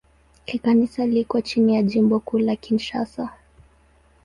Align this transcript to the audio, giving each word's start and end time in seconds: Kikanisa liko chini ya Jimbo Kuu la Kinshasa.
Kikanisa 0.45 1.05
liko 1.05 1.41
chini 1.41 1.75
ya 1.75 1.83
Jimbo 1.83 2.19
Kuu 2.19 2.39
la 2.39 2.55
Kinshasa. 2.55 3.31